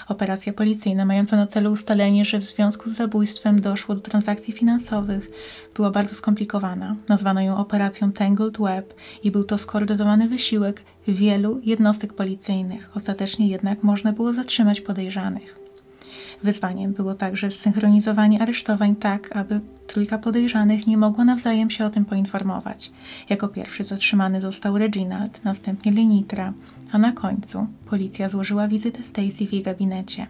Operacja 0.08 0.52
policyjna 0.52 1.04
mająca 1.04 1.36
na 1.36 1.46
celu 1.46 1.72
ustalenie, 1.72 2.24
że 2.24 2.38
w 2.38 2.44
związku 2.44 2.90
z 2.90 2.96
zabójstwem 2.96 3.60
doszło 3.60 3.94
do 3.94 4.00
transakcji 4.00 4.52
finansowych, 4.52 5.30
była 5.74 5.90
bardzo 5.90 6.14
skomplikowana. 6.14 6.96
Nazwano 7.08 7.40
ją 7.40 7.56
operacją 7.56 8.12
Tangled 8.12 8.58
Web 8.58 8.94
i 9.22 9.30
był 9.30 9.44
to 9.44 9.58
skoordynowany 9.58 10.28
wysiłek 10.28 10.82
wielu 11.08 11.60
jednostek 11.64 12.12
policyjnych. 12.12 12.90
Ostatecznie 12.94 13.48
jednak 13.48 13.82
można 13.82 14.12
było 14.12 14.32
zatrzymać 14.32 14.80
podejrzanych. 14.80 15.59
Wyzwaniem 16.42 16.92
było 16.92 17.14
także 17.14 17.50
zsynchronizowanie 17.50 18.42
aresztowań 18.42 18.96
tak, 18.96 19.36
aby 19.36 19.60
trójka 19.86 20.18
podejrzanych 20.18 20.86
nie 20.86 20.96
mogła 20.96 21.24
nawzajem 21.24 21.70
się 21.70 21.84
o 21.84 21.90
tym 21.90 22.04
poinformować. 22.04 22.92
Jako 23.28 23.48
pierwszy 23.48 23.84
zatrzymany 23.84 24.40
został 24.40 24.78
Reginald, 24.78 25.44
następnie 25.44 25.92
Lenitra, 25.92 26.52
a 26.92 26.98
na 26.98 27.12
końcu 27.12 27.66
policja 27.86 28.28
złożyła 28.28 28.68
wizytę 28.68 29.02
Stacy 29.02 29.46
w 29.46 29.52
jej 29.52 29.62
gabinecie. 29.62 30.26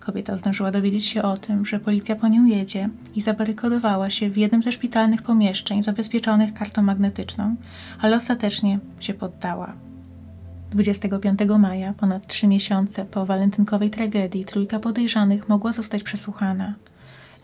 Kobieta 0.00 0.36
zdążyła 0.36 0.70
dowiedzieć 0.70 1.04
się 1.04 1.22
o 1.22 1.36
tym, 1.36 1.66
że 1.66 1.80
policja 1.80 2.16
po 2.16 2.28
nią 2.28 2.44
jedzie 2.44 2.88
i 3.14 3.22
zabarykadowała 3.22 4.10
się 4.10 4.30
w 4.30 4.36
jednym 4.36 4.62
ze 4.62 4.72
szpitalnych 4.72 5.22
pomieszczeń 5.22 5.82
zabezpieczonych 5.82 6.54
kartą 6.54 6.82
magnetyczną, 6.82 7.56
ale 8.00 8.16
ostatecznie 8.16 8.78
się 9.00 9.14
poddała. 9.14 9.72
25 10.70 11.40
maja, 11.58 11.92
ponad 11.92 12.26
trzy 12.26 12.46
miesiące 12.46 13.04
po 13.04 13.26
walentynkowej 13.26 13.90
tragedii, 13.90 14.44
trójka 14.44 14.80
podejrzanych 14.80 15.48
mogła 15.48 15.72
zostać 15.72 16.02
przesłuchana. 16.02 16.74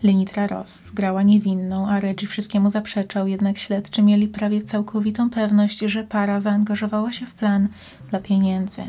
Lenitra 0.03 0.47
Ross 0.47 0.91
grała 0.91 1.23
niewinną, 1.23 1.89
a 1.89 1.99
Reggie 1.99 2.27
wszystkiemu 2.27 2.69
zaprzeczał, 2.69 3.27
jednak 3.27 3.57
śledczy 3.57 4.01
mieli 4.01 4.27
prawie 4.27 4.63
całkowitą 4.63 5.29
pewność, 5.29 5.79
że 5.79 6.03
para 6.03 6.41
zaangażowała 6.41 7.11
się 7.11 7.25
w 7.25 7.33
plan 7.33 7.67
dla 8.09 8.19
pieniędzy. 8.19 8.81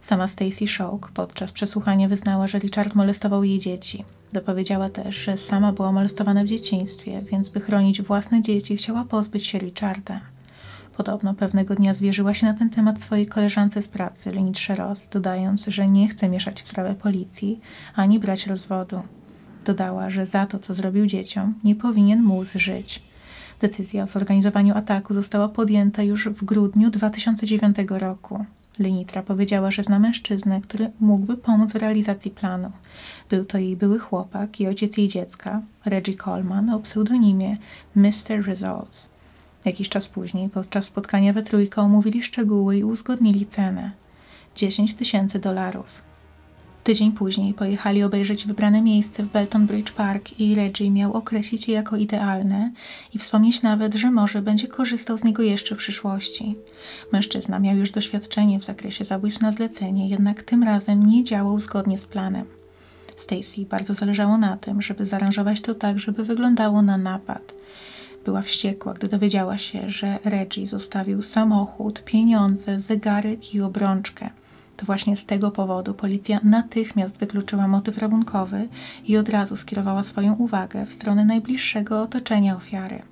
Sama 0.00 0.28
Stacy 0.28 0.66
Shock 0.66 1.10
podczas 1.10 1.52
przesłuchania 1.52 2.08
wyznała, 2.08 2.46
że 2.46 2.58
Richard 2.58 2.94
molestował 2.94 3.44
jej 3.44 3.58
dzieci. 3.58 4.04
Dopowiedziała 4.32 4.88
też, 4.88 5.16
że 5.16 5.38
sama 5.38 5.72
była 5.72 5.92
molestowana 5.92 6.44
w 6.44 6.46
dzieciństwie, 6.46 7.22
więc 7.32 7.48
by 7.48 7.60
chronić 7.60 8.02
własne 8.02 8.42
dzieci, 8.42 8.76
chciała 8.76 9.04
pozbyć 9.04 9.46
się 9.46 9.58
Richarda. 9.58 10.20
Podobno 11.00 11.34
pewnego 11.34 11.74
dnia 11.74 11.94
zwierzyła 11.94 12.34
się 12.34 12.46
na 12.46 12.54
ten 12.54 12.70
temat 12.70 13.02
swojej 13.02 13.26
koleżance 13.26 13.82
z 13.82 13.88
pracy, 13.88 14.30
Lenitrze 14.30 14.74
Ross, 14.74 15.08
dodając, 15.08 15.64
że 15.66 15.88
nie 15.88 16.08
chce 16.08 16.28
mieszać 16.28 16.62
w 16.62 16.68
sprawę 16.68 16.94
policji 16.94 17.60
ani 17.94 18.18
brać 18.18 18.46
rozwodu. 18.46 19.02
Dodała, 19.64 20.10
że 20.10 20.26
za 20.26 20.46
to, 20.46 20.58
co 20.58 20.74
zrobił 20.74 21.06
dzieciom, 21.06 21.54
nie 21.64 21.74
powinien 21.74 22.22
móc 22.22 22.52
żyć. 22.52 23.02
Decyzja 23.60 24.04
o 24.04 24.06
zorganizowaniu 24.06 24.76
ataku 24.76 25.14
została 25.14 25.48
podjęta 25.48 26.02
już 26.02 26.28
w 26.28 26.44
grudniu 26.44 26.90
2009 26.90 27.76
roku. 27.88 28.44
Lenitra 28.78 29.22
powiedziała, 29.22 29.70
że 29.70 29.82
zna 29.82 29.98
mężczyznę, 29.98 30.60
który 30.60 30.90
mógłby 31.00 31.36
pomóc 31.36 31.72
w 31.72 31.76
realizacji 31.76 32.30
planu. 32.30 32.70
Był 33.30 33.44
to 33.44 33.58
jej 33.58 33.76
były 33.76 33.98
chłopak 33.98 34.60
i 34.60 34.66
ojciec 34.66 34.96
jej 34.96 35.08
dziecka, 35.08 35.62
Reggie 35.84 36.14
Coleman, 36.24 36.70
o 36.70 36.78
pseudonimie 36.80 37.56
Mr. 37.96 38.46
Results. 38.46 39.19
Jakiś 39.64 39.88
czas 39.88 40.08
później, 40.08 40.48
podczas 40.48 40.84
spotkania 40.84 41.32
we 41.32 41.42
trójkę, 41.42 41.82
omówili 41.82 42.22
szczegóły 42.22 42.76
i 42.76 42.84
uzgodnili 42.84 43.46
cenę 43.46 43.90
10 44.56 44.94
tysięcy 44.94 45.38
dolarów. 45.38 46.10
Tydzień 46.84 47.12
później 47.12 47.54
pojechali 47.54 48.02
obejrzeć 48.02 48.46
wybrane 48.46 48.82
miejsce 48.82 49.22
w 49.22 49.28
Belton 49.28 49.66
Bridge 49.66 49.92
Park 49.92 50.40
i 50.40 50.54
Reggie 50.54 50.90
miał 50.90 51.12
określić 51.12 51.68
je 51.68 51.74
jako 51.74 51.96
idealne 51.96 52.72
i 53.14 53.18
wspomnieć 53.18 53.62
nawet, 53.62 53.94
że 53.94 54.10
może 54.10 54.42
będzie 54.42 54.68
korzystał 54.68 55.18
z 55.18 55.24
niego 55.24 55.42
jeszcze 55.42 55.74
w 55.74 55.78
przyszłości. 55.78 56.54
Mężczyzna 57.12 57.58
miał 57.58 57.76
już 57.76 57.90
doświadczenie 57.90 58.60
w 58.60 58.64
zakresie 58.64 59.04
zabójstw 59.04 59.40
na 59.40 59.52
zlecenie, 59.52 60.08
jednak 60.08 60.42
tym 60.42 60.62
razem 60.62 61.06
nie 61.06 61.24
działał 61.24 61.60
zgodnie 61.60 61.98
z 61.98 62.06
planem. 62.06 62.46
Stacy 63.16 63.66
bardzo 63.70 63.94
zależało 63.94 64.38
na 64.38 64.56
tym, 64.56 64.82
żeby 64.82 65.06
zaaranżować 65.06 65.60
to 65.60 65.74
tak, 65.74 65.98
żeby 65.98 66.24
wyglądało 66.24 66.82
na 66.82 66.98
napad. 66.98 67.59
Była 68.24 68.42
wściekła, 68.42 68.94
gdy 68.94 69.08
dowiedziała 69.08 69.58
się, 69.58 69.90
że 69.90 70.18
Reggie 70.24 70.66
zostawił 70.66 71.22
samochód, 71.22 72.04
pieniądze, 72.04 72.80
zegarek 72.80 73.54
i 73.54 73.60
obrączkę. 73.60 74.30
To 74.76 74.86
właśnie 74.86 75.16
z 75.16 75.26
tego 75.26 75.50
powodu 75.50 75.94
policja 75.94 76.40
natychmiast 76.44 77.18
wykluczyła 77.18 77.68
motyw 77.68 77.98
rabunkowy 77.98 78.68
i 79.06 79.16
od 79.16 79.28
razu 79.28 79.56
skierowała 79.56 80.02
swoją 80.02 80.34
uwagę 80.34 80.86
w 80.86 80.92
stronę 80.92 81.24
najbliższego 81.24 82.02
otoczenia 82.02 82.56
ofiary. 82.56 83.02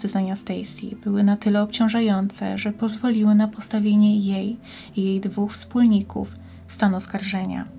Zeznania 0.00 0.36
Stacy 0.36 0.96
były 1.04 1.22
na 1.22 1.36
tyle 1.36 1.62
obciążające, 1.62 2.58
że 2.58 2.72
pozwoliły 2.72 3.34
na 3.34 3.48
postawienie 3.48 4.18
jej 4.18 4.56
i 4.96 5.04
jej 5.04 5.20
dwóch 5.20 5.52
wspólników 5.52 6.28
w 6.66 6.72
stan 6.72 6.94
oskarżenia. 6.94 7.77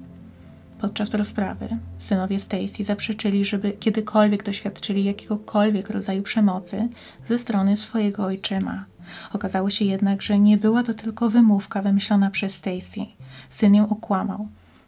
Podczas 0.80 1.14
rozprawy 1.14 1.68
synowie 1.98 2.40
Stacy 2.40 2.84
zaprzeczyli, 2.84 3.46
żeby 3.46 3.72
kiedykolwiek 3.72 4.44
doświadczyli 4.44 5.04
jakiegokolwiek 5.04 5.90
rodzaju 5.90 6.24
przemocy 6.24 6.88
ze 7.28 7.40
strony 7.40 7.78
swojego 7.78 8.26
ojczyma. 8.26 8.86
Okazało 9.34 9.70
się 9.70 9.86
jednak, 9.86 10.22
że 10.22 10.40
nie 10.40 10.58
była 10.58 10.84
to 10.84 10.94
tylko 10.94 11.30
wymówka 11.30 11.82
wymyślona 11.82 12.32
przez 12.32 12.56
Stacy. 12.56 13.06
Syn 13.50 13.76
ją 13.76 13.90
okłamał. 13.90 14.48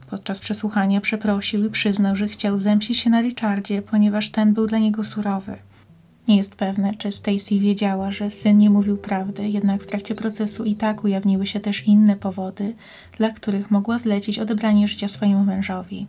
Podczas 0.09 0.39
przesłuchania 0.39 1.01
przeprosił 1.01 1.65
i 1.65 1.69
przyznał, 1.69 2.15
że 2.15 2.27
chciał 2.27 2.59
zemścić 2.59 2.97
się 2.97 3.09
na 3.09 3.21
Richardzie, 3.21 3.81
ponieważ 3.81 4.29
ten 4.29 4.53
był 4.53 4.67
dla 4.67 4.77
niego 4.77 5.03
surowy. 5.03 5.57
Nie 6.27 6.37
jest 6.37 6.55
pewne, 6.55 6.93
czy 6.97 7.11
Stacy 7.11 7.59
wiedziała, 7.59 8.11
że 8.11 8.31
syn 8.31 8.57
nie 8.57 8.69
mówił 8.69 8.97
prawdy, 8.97 9.49
jednak 9.49 9.83
w 9.83 9.87
trakcie 9.87 10.15
procesu 10.15 10.63
i 10.63 10.75
tak 10.75 11.03
ujawniły 11.03 11.47
się 11.47 11.59
też 11.59 11.87
inne 11.87 12.15
powody, 12.15 12.73
dla 13.17 13.29
których 13.29 13.71
mogła 13.71 13.99
zlecić 13.99 14.39
odebranie 14.39 14.87
życia 14.87 15.07
swojemu 15.07 15.43
mężowi. 15.43 16.07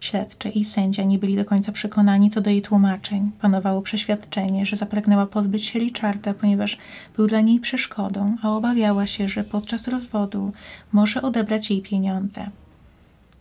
Śledczy 0.00 0.48
i 0.48 0.64
sędzia 0.64 1.04
nie 1.04 1.18
byli 1.18 1.36
do 1.36 1.44
końca 1.44 1.72
przekonani 1.72 2.30
co 2.30 2.40
do 2.40 2.50
jej 2.50 2.62
tłumaczeń. 2.62 3.30
Panowało 3.40 3.82
przeświadczenie, 3.82 4.66
że 4.66 4.76
zapragnęła 4.76 5.26
pozbyć 5.26 5.64
się 5.64 5.78
Richarda, 5.78 6.34
ponieważ 6.34 6.78
był 7.16 7.26
dla 7.26 7.40
niej 7.40 7.60
przeszkodą, 7.60 8.36
a 8.42 8.50
obawiała 8.50 9.06
się, 9.06 9.28
że 9.28 9.44
podczas 9.44 9.88
rozwodu 9.88 10.52
może 10.92 11.22
odebrać 11.22 11.70
jej 11.70 11.82
pieniądze. 11.82 12.50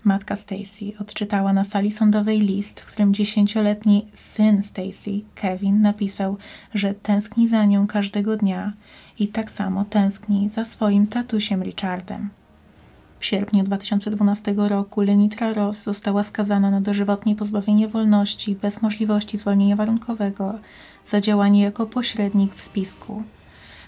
Matka 0.03 0.35
Stacy 0.35 0.93
odczytała 0.99 1.53
na 1.53 1.63
sali 1.63 1.91
sądowej 1.91 2.39
list, 2.39 2.79
w 2.79 2.85
którym 2.85 3.13
dziesięcioletni 3.13 4.07
syn 4.13 4.63
Stacy, 4.63 5.21
Kevin, 5.35 5.81
napisał, 5.81 6.37
że 6.73 6.93
tęskni 6.93 7.47
za 7.47 7.65
nią 7.65 7.87
każdego 7.87 8.37
dnia 8.37 8.73
i 9.19 9.27
tak 9.27 9.51
samo 9.51 9.85
tęskni 9.85 10.49
za 10.49 10.65
swoim 10.65 11.07
tatusiem 11.07 11.63
Richardem. 11.63 12.29
W 13.19 13.25
sierpniu 13.25 13.63
2012 13.63 14.53
roku 14.57 15.01
Lenitra 15.01 15.53
Ross 15.53 15.83
została 15.83 16.23
skazana 16.23 16.71
na 16.71 16.81
dożywotnie 16.81 17.35
pozbawienie 17.35 17.87
wolności 17.87 18.55
bez 18.55 18.81
możliwości 18.81 19.37
zwolnienia 19.37 19.75
warunkowego 19.75 20.59
za 21.07 21.21
działanie 21.21 21.61
jako 21.61 21.85
pośrednik 21.85 22.55
w 22.55 22.61
spisku. 22.61 23.23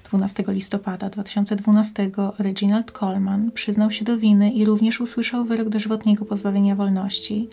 12 0.04 0.44
listopada 0.48 1.10
2012 1.10 2.12
Reginald 2.40 2.92
Coleman 2.92 3.52
przyznał 3.52 3.92
się 3.92 4.06
do 4.06 4.18
winy 4.18 4.52
i 4.52 4.66
również 4.66 5.02
usłyszał 5.02 5.46
wyrok 5.46 5.70
dożywotniego 5.70 6.26
pozbawienia 6.26 6.76
wolności, 6.76 7.50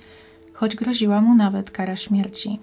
choć 0.53 0.77
groziła 0.77 1.21
mu 1.21 1.35
nawet 1.35 1.71
kara 1.71 1.97
śmierci. 1.97 2.59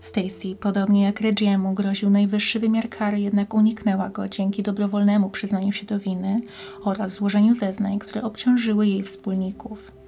Stacy, 0.00 0.56
podobnie 0.60 1.02
jak 1.02 1.20
Reggiemu, 1.20 1.74
groził 1.74 2.10
najwyższy 2.10 2.60
wymiar 2.60 2.88
kary, 2.88 3.20
jednak 3.20 3.54
uniknęła 3.54 4.08
go 4.08 4.28
dzięki 4.28 4.62
dobrowolnemu 4.62 5.30
przyznaniu 5.30 5.72
się 5.72 5.86
do 5.86 5.98
winy 5.98 6.40
oraz 6.84 7.12
złożeniu 7.12 7.54
zeznań, 7.54 7.98
które 7.98 8.22
obciążyły 8.22 8.86
jej 8.86 9.02
wspólników. 9.02 9.99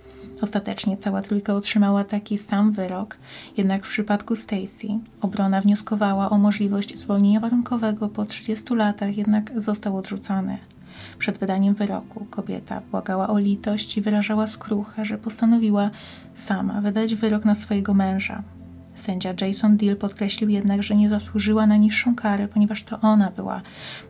Ostatecznie 0.43 0.97
cała 0.97 1.23
trójka 1.23 1.55
otrzymała 1.55 2.05
taki 2.05 2.39
sam 2.39 2.73
wyrok, 2.73 3.17
jednak 3.57 3.87
w 3.87 3.89
przypadku 3.89 4.37
Stacy 4.37 4.89
obrona 5.21 5.61
wnioskowała 5.61 6.31
o 6.31 6.39
możliwość 6.39 6.99
zwolnienia 6.99 7.41
warunkowego 7.41 8.09
po 8.09 8.25
30 8.25 8.75
latach, 8.75 9.17
jednak 9.17 9.63
został 9.63 9.97
odrzucony. 9.97 10.59
Przed 11.19 11.39
wydaniem 11.39 11.75
wyroku 11.75 12.27
kobieta 12.31 12.83
błagała 12.91 13.29
o 13.29 13.39
litość 13.39 13.97
i 13.97 14.01
wyrażała 14.01 14.47
skruchę, 14.47 15.05
że 15.05 15.19
postanowiła 15.19 15.91
sama 16.35 16.81
wydać 16.81 17.15
wyrok 17.15 17.45
na 17.45 17.55
swojego 17.55 17.95
męża. 17.95 18.43
Sędzia 18.95 19.35
Jason 19.41 19.77
Deal 19.77 19.97
podkreślił 19.97 20.51
jednak, 20.51 20.83
że 20.83 20.95
nie 20.95 21.11
zasłużyła 21.11 21.67
na 21.67 21.77
niższą 21.77 22.15
karę, 22.15 22.49
ponieważ 22.49 22.83
to 22.83 23.01
ona 23.01 23.31
była 23.31 23.63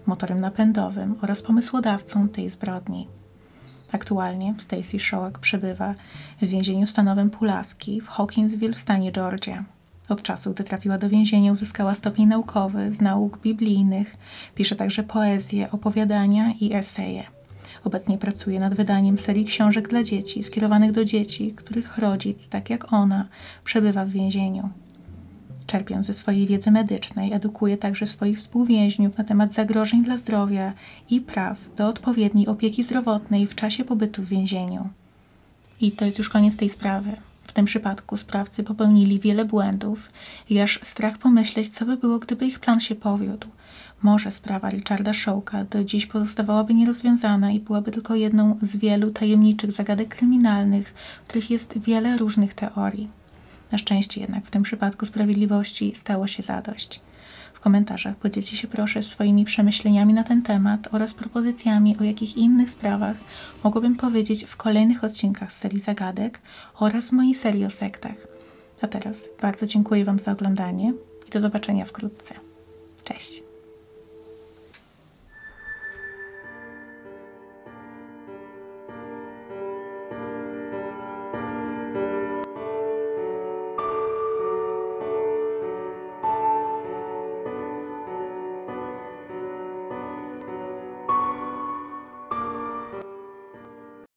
motorem 0.07 0.41
napędowym 0.41 1.15
oraz 1.23 1.43
pomysłodawcą 1.43 2.29
tej 2.29 2.51
zbrodni. 2.51 3.09
Aktualnie 3.93 4.55
Stacy 4.59 4.99
Shoak 4.99 5.39
przebywa 5.39 5.95
w 6.43 6.47
więzieniu 6.47 6.87
stanowym 6.87 7.31
Pulaski 7.31 8.01
w 8.01 8.09
Hawkinsville 8.09 8.75
w 8.75 8.79
stanie 8.79 9.13
Georgia. 9.13 9.65
Od 10.09 10.23
czasu, 10.23 10.51
gdy 10.51 10.65
trafiła 10.65 10.99
do 10.99 11.09
więzienia, 11.09 11.53
uzyskała 11.53 11.95
stopień 11.95 12.27
naukowy 12.27 12.93
z 12.93 13.01
nauk 13.01 13.39
biblijnych, 13.39 14.17
pisze 14.55 14.77
także 14.77 15.03
poezję, 15.03 15.71
opowiadania 15.71 16.53
i 16.61 16.75
eseje. 16.75 17.23
Obecnie 17.85 18.19
pracuje 18.19 18.61
nad 18.61 18.75
wydaniem 18.75 19.19
serii 19.19 19.45
książek 19.45 19.89
dla 19.89 20.03
dzieci, 20.03 20.43
skierowanych 20.43 20.93
do 20.93 21.05
dzieci, 21.05 21.53
których 21.53 21.99
rodzic, 21.99 22.49
tak 22.49 22.71
jak 22.71 22.93
ona, 22.93 23.29
przebywa 23.65 24.05
w 24.05 24.11
więzieniu. 24.11 24.69
Czerpiąc 25.73 26.07
ze 26.07 26.13
swojej 26.13 26.47
wiedzy 26.47 26.71
medycznej, 26.71 27.33
edukuje 27.33 27.77
także 27.77 28.07
swoich 28.07 28.39
współwięźniów 28.39 29.19
na 29.19 29.25
temat 29.25 29.53
zagrożeń 29.53 30.05
dla 30.05 30.17
zdrowia 30.17 30.73
i 31.11 31.21
praw 31.21 31.59
do 31.77 31.89
odpowiedniej 31.89 32.47
opieki 32.47 32.83
zdrowotnej 32.83 33.47
w 33.47 33.55
czasie 33.55 33.85
pobytu 33.85 34.23
w 34.23 34.29
więzieniu. 34.29 34.89
I 35.81 35.93
to 35.93 36.05
jest 36.05 36.19
już 36.19 36.29
koniec 36.29 36.57
tej 36.57 36.71
sprawy. 36.71 37.17
W 37.45 37.53
tym 37.53 37.65
przypadku 37.65 38.17
sprawcy 38.17 38.63
popełnili 38.63 39.21
wiele 39.21 39.45
błędów 39.45 40.09
i 40.51 40.61
aż 40.61 40.81
strach 40.83 41.19
pomyśleć, 41.19 41.69
co 41.69 41.85
by 41.85 41.97
było, 41.97 42.19
gdyby 42.19 42.47
ich 42.47 42.61
plan 42.61 42.81
się 42.81 42.95
powiódł. 42.95 43.49
Może 44.03 44.31
sprawa 44.31 44.71
Richarda 44.71 45.13
Shawka 45.13 45.65
do 45.65 45.85
dziś 45.85 46.07
pozostawałaby 46.07 46.75
nierozwiązana 46.75 47.53
i 47.53 47.61
byłaby 47.61 47.91
tylko 47.91 48.15
jedną 48.15 48.59
z 48.63 48.77
wielu 48.77 49.11
tajemniczych 49.11 49.73
zagadek 49.73 50.17
kryminalnych, 50.17 50.95
w 51.25 51.29
których 51.29 51.51
jest 51.51 51.79
wiele 51.79 52.17
różnych 52.17 52.55
teorii. 52.55 53.22
Na 53.73 53.79
szczęście 53.79 54.21
jednak 54.21 54.47
w 54.47 54.51
tym 54.51 54.63
przypadku 54.63 55.07
sprawiedliwości 55.07 55.93
stało 55.97 56.27
się 56.27 56.43
zadość. 56.43 57.01
W 57.55 57.61
komentarzach 57.61 58.17
podzielcie 58.17 58.57
się 58.57 58.69
proszę 58.69 59.03
swoimi 59.03 59.45
przemyśleniami 59.45 60.15
na 60.15 60.25
ten 60.25 60.43
temat 60.43 60.89
oraz 60.95 61.15
propozycjami, 61.15 61.97
o 62.01 62.05
jakich 62.05 62.37
innych 62.37 62.71
sprawach 62.71 63.17
mogłabym 63.65 63.97
powiedzieć 63.97 64.45
w 64.45 64.57
kolejnych 64.57 65.05
odcinkach 65.05 65.53
z 65.53 65.57
serii 65.57 65.81
zagadek 65.81 66.41
oraz 66.79 67.13
mojej 67.13 67.35
serii 67.35 67.65
o 67.65 67.71
sektach. 67.71 68.17
A 68.81 68.89
teraz 68.89 69.25
bardzo 69.43 69.67
dziękuję 69.67 70.05
Wam 70.05 70.19
za 70.19 70.33
oglądanie 70.33 70.93
i 71.29 71.31
do 71.31 71.41
zobaczenia 71.41 71.85
wkrótce. 71.85 72.35
Cześć! 73.05 73.52